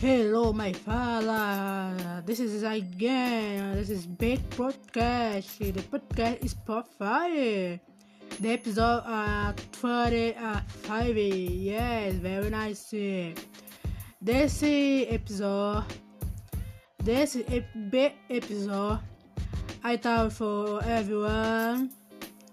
[0.00, 2.22] Hello, my fala.
[2.24, 3.76] This is again.
[3.76, 5.60] This is Big Podcast.
[5.60, 7.76] The podcast is Spotify.
[8.40, 11.20] The episode uh 35.
[11.52, 12.88] Yes, very nice.
[14.24, 15.84] This episode,
[17.04, 17.36] this
[17.92, 19.04] big episode,
[19.84, 21.92] I thought for everyone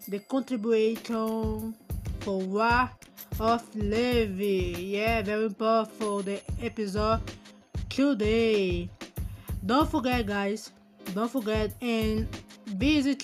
[0.04, 1.72] the contribution
[2.20, 2.92] for war
[3.40, 4.80] of Levi.
[4.80, 5.50] Yeah, very
[6.00, 7.22] for the episode
[7.90, 8.90] today.
[9.66, 10.72] Don't forget, guys.
[11.14, 12.28] Don't forget and
[12.66, 13.24] visit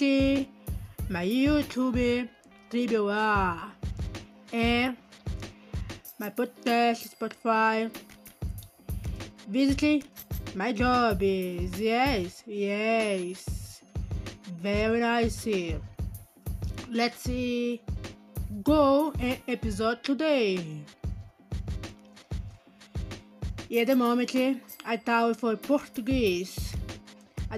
[1.10, 2.30] my YouTube
[2.70, 3.60] TBR
[4.52, 4.98] and
[6.20, 7.90] my podcast Spotify.
[9.48, 10.06] Visit
[10.56, 13.82] my job is yes, yes,
[14.62, 15.48] very nice.
[16.90, 17.82] Let's see
[18.62, 20.84] go an episode today.
[23.70, 24.36] E at the moment,
[24.86, 26.74] I thought for Portuguese.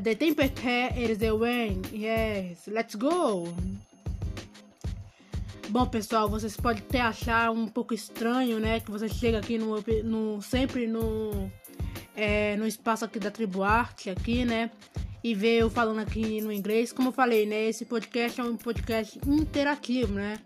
[0.02, 1.90] The temperature is the wind.
[1.92, 3.54] Yes, let's go.
[5.70, 8.80] Bom, pessoal, vocês podem até achar um pouco estranho, né?
[8.80, 11.52] Que você chega aqui no, no sempre no,
[12.16, 14.72] é, no espaço aqui da Tribo Arte, aqui, né?
[15.24, 16.94] E vê eu falando aqui no inglês.
[16.94, 17.66] Como eu falei, né?
[17.66, 20.40] Esse podcast é um podcast interativo, né?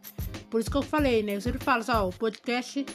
[0.49, 1.35] Por isso que eu falei, né?
[1.35, 2.85] Eu sempre falo, só, o podcast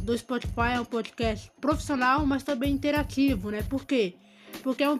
[0.00, 3.62] do Spotify é um podcast profissional, mas também interativo, né?
[3.62, 4.14] Por quê?
[4.62, 4.98] Porque é um,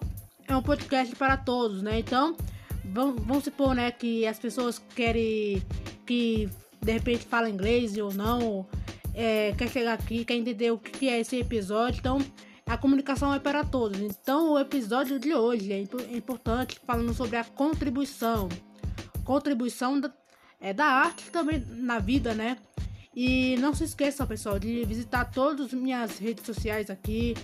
[0.48, 1.98] é um podcast para todos, né?
[1.98, 2.36] Então,
[2.84, 5.62] vamos, vamos supor, né, que as pessoas querem
[6.06, 6.48] que
[6.82, 8.66] de repente fala inglês ou não,
[9.14, 12.18] é, quer chegar aqui, quer entender o que é esse episódio, então
[12.66, 14.00] a comunicação é para todos.
[14.00, 15.80] Então, o episódio de hoje é
[16.16, 18.48] importante falando sobre a contribuição.
[19.24, 20.12] Contribuição da,
[20.60, 22.56] é, da arte também na vida, né?
[23.14, 27.34] E não se esqueça, pessoal, de visitar todas as minhas redes sociais aqui,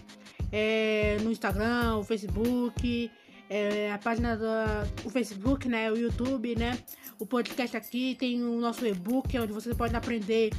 [0.53, 3.11] é, no Instagram, o Facebook,
[3.51, 6.79] é, a página do Facebook, né, o YouTube, né,
[7.18, 10.52] o podcast aqui, tem o nosso e-book, onde você pode aprender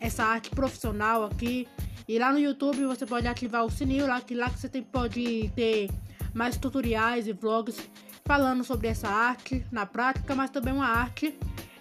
[0.00, 1.68] essa arte profissional aqui.
[2.08, 4.82] E lá no YouTube você pode ativar o sininho lá, que lá que você tem,
[4.82, 5.90] pode ter
[6.32, 7.76] mais tutoriais e vlogs
[8.24, 11.36] falando sobre essa arte na prática, mas também uma arte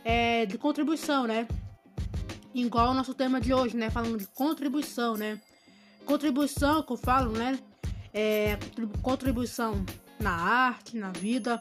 [0.05, 1.47] é, de contribuição, né?
[2.53, 3.89] Igual o nosso tema de hoje, né?
[3.89, 5.41] Falando de contribuição, né?
[6.05, 7.59] Contribuição que eu falo, né?
[8.13, 8.57] É,
[9.01, 9.83] contribuição
[10.19, 11.59] na arte, na vida,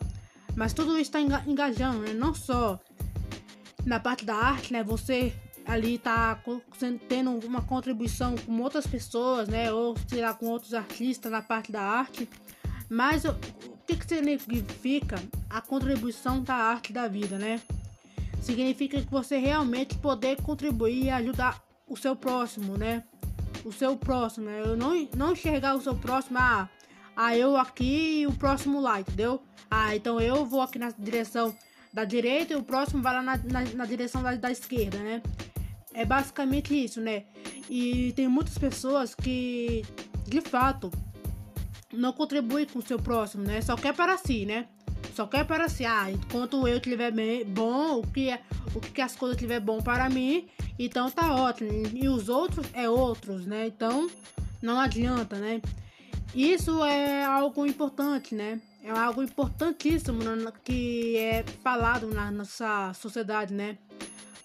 [0.54, 2.12] mas tudo isso está engajando, né?
[2.12, 2.78] Não só
[3.84, 4.84] na parte da arte, né?
[4.84, 5.34] Você
[5.66, 6.38] ali tá
[7.08, 9.72] tendo uma contribuição com outras pessoas, né?
[9.72, 12.28] Ou sei lá, com outros artistas na parte da arte.
[12.88, 13.34] Mas o
[13.86, 15.16] que, que significa
[15.48, 17.60] a contribuição da arte da vida, né?
[18.44, 23.02] Significa que você realmente poder contribuir e ajudar o seu próximo, né?
[23.64, 24.62] O seu próximo, né?
[24.64, 26.68] Eu não, não enxergar o seu próximo, ah,
[27.16, 29.42] ah, eu aqui e o próximo lá, entendeu?
[29.70, 31.54] Ah, então eu vou aqui na direção
[31.92, 35.22] da direita e o próximo vai lá na, na, na direção da, da esquerda, né?
[35.92, 37.24] É basicamente isso, né?
[37.70, 39.84] E tem muitas pessoas que,
[40.26, 40.90] de fato,
[41.92, 43.60] não contribuem com o seu próximo, né?
[43.62, 44.66] Só quer para si, né?
[45.14, 48.42] Só quer para si, ah, enquanto eu tiver bem, bom, o que, é,
[48.74, 51.70] o que as coisas tiver bom para mim, então tá ótimo.
[51.94, 53.68] E os outros é outros, né?
[53.68, 54.10] Então
[54.60, 55.62] não adianta, né?
[56.34, 58.60] Isso é algo importante, né?
[58.82, 60.18] É algo importantíssimo
[60.64, 63.78] que é falado na nossa sociedade, né?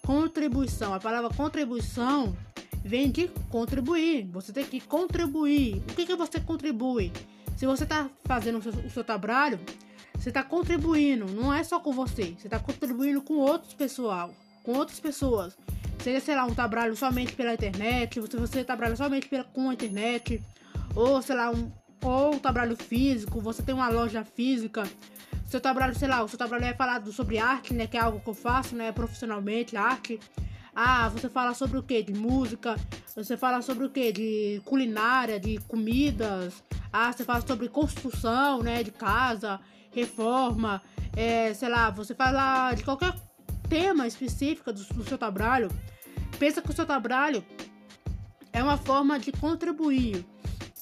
[0.02, 0.94] Contribuição.
[0.94, 2.36] A palavra contribuição
[2.84, 4.28] vem de contribuir.
[4.32, 5.78] Você tem que contribuir.
[5.78, 7.12] O que, que você contribui?
[7.56, 9.58] Se você está fazendo o seu, o seu trabalho,
[10.20, 14.72] você está contribuindo, não é só com você, você está contribuindo com outros pessoal, com
[14.72, 15.56] outras pessoas.
[15.98, 19.72] Seja, sei lá, um trabalho somente pela internet, você, você trabalha somente pela, com a
[19.72, 20.42] internet,
[20.94, 21.72] ou sei lá, um,
[22.02, 24.82] ou um trabalho físico, você tem uma loja física.
[25.46, 27.86] Seu trabalho, sei lá, o seu trabalho é falado sobre arte, né?
[27.86, 28.92] Que é algo que eu faço, né?
[28.92, 30.20] Profissionalmente, arte.
[30.74, 32.02] Ah, você fala sobre o que?
[32.02, 32.76] De música.
[33.16, 34.12] Você fala sobre o que?
[34.12, 36.62] De culinária, de comidas.
[36.92, 38.82] Ah, você fala sobre construção, né?
[38.82, 39.60] De casa
[39.92, 40.82] reforma,
[41.16, 43.14] é, sei lá, você fala de qualquer
[43.68, 45.70] tema específico do, do seu trabalho,
[46.38, 47.44] pensa que o seu trabalho
[48.52, 50.24] é uma forma de contribuir.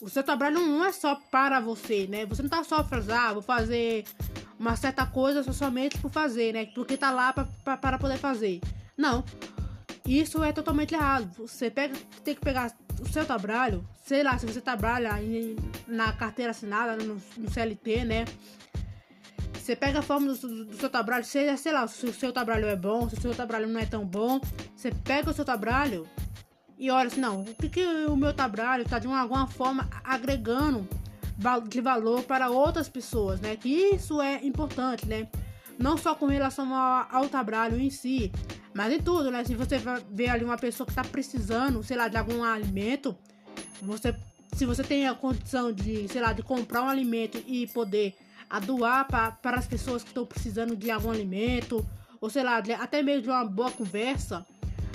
[0.01, 2.25] O seu trabalho não é só para você, né?
[2.27, 4.05] Você não tá só fazendo, ah, vou fazer
[4.59, 6.67] uma certa coisa somente por fazer, né?
[6.67, 8.61] Porque tá lá para poder fazer.
[8.97, 9.25] Não.
[10.07, 11.31] Isso é totalmente errado.
[11.37, 11.95] Você pega,
[12.25, 15.57] tem que pegar o seu trabalho, sei lá, se você trabalha em,
[15.87, 18.25] na carteira assinada, no, no CLT, né?
[19.55, 22.67] Você pega a forma do, do seu trabalho, seja, sei lá, se o seu trabalho
[22.67, 24.41] é bom, se o seu trabalho não é tão bom,
[24.75, 26.09] você pega o seu trabalho
[26.79, 29.89] e olha assim, não, o que, que o meu trabalho está de uma, alguma forma
[30.05, 30.89] agregando
[31.69, 33.57] de valor para outras pessoas, né?
[33.57, 35.29] Que isso é importante, né?
[35.79, 38.33] Não só com relação ao, ao trabalho em si,
[38.79, 39.43] mas em tudo, né?
[39.43, 39.75] Se você
[40.09, 43.19] vê ali uma pessoa que está precisando, sei lá, de algum alimento,
[43.83, 44.15] você,
[44.53, 48.15] se você tem a condição de, sei lá, de comprar um alimento e poder
[48.49, 51.85] a doar para as pessoas que estão precisando de algum alimento,
[52.21, 54.47] ou sei lá, de, até mesmo de uma boa conversa,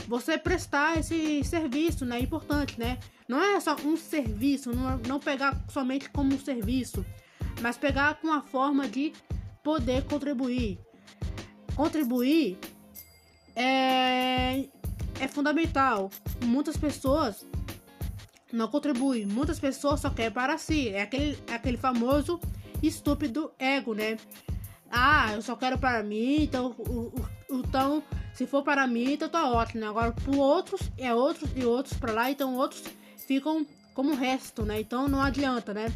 [0.07, 2.19] você prestar esse serviço, né?
[2.19, 2.97] É importante, né?
[3.27, 7.05] Não é só um serviço, não, não pegar somente como um serviço,
[7.61, 9.11] mas pegar com a forma de
[9.61, 10.79] poder contribuir.
[11.75, 12.57] Contribuir
[13.55, 14.65] é,
[15.19, 16.11] é fundamental.
[16.43, 17.45] Muitas pessoas
[18.51, 20.89] não contribuem, muitas pessoas só querem para si.
[20.89, 22.39] É aquele, é aquele famoso
[22.81, 24.17] estúpido ego, né?
[24.91, 26.75] Ah, eu só quero para mim, então,
[27.49, 28.03] então
[28.33, 29.81] se for para mim, então tá ótimo.
[29.81, 29.87] Né?
[29.87, 32.83] Agora, para outros, é outros e outros para lá, então outros
[33.27, 34.79] ficam como resto, né?
[34.79, 35.91] Então não adianta, né?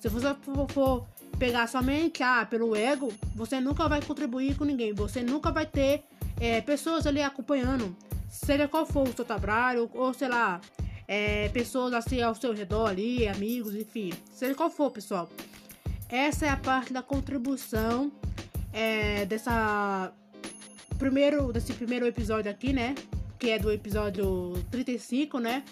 [0.00, 0.34] Se você
[0.68, 1.06] for
[1.38, 4.92] pegar somente ah, pelo ego, você nunca vai contribuir com ninguém.
[4.94, 6.04] Você nunca vai ter
[6.40, 7.94] é, pessoas ali acompanhando,
[8.28, 10.60] seja qual for o seu trabalho, ou sei lá,
[11.06, 15.28] é, pessoas assim ao seu redor ali, amigos, enfim, seja qual for, pessoal.
[16.08, 18.10] Essa é a parte da contribuição
[18.72, 20.12] é, dessa
[20.98, 22.94] primeiro desse primeiro episódio aqui, né?
[23.38, 25.62] Que é do episódio 35, né?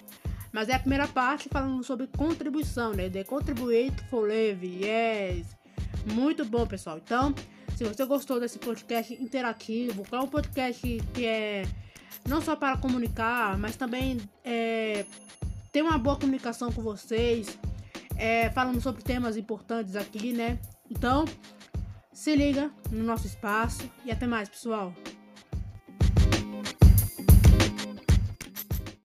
[0.52, 3.10] Mas é a primeira parte falando sobre contribuição, né?
[3.10, 5.46] The Contribute for Live, yes.
[6.06, 6.98] Muito bom, pessoal.
[6.98, 7.34] Então,
[7.78, 11.62] se você gostou desse podcast interativo, que é um podcast que é
[12.28, 15.06] não só para comunicar, mas também é,
[15.70, 17.56] ter uma boa comunicação com vocês,
[18.16, 20.58] é, falando sobre temas importantes aqui, né?
[20.90, 21.24] Então,
[22.12, 24.92] se liga no nosso espaço e até mais, pessoal.